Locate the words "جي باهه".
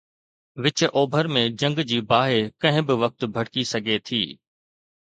1.93-2.39